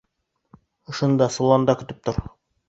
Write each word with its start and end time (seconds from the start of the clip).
Ошонда 0.93 1.27
соланда 1.37 1.77
көтөп 1.83 2.01
тор. 2.11 2.19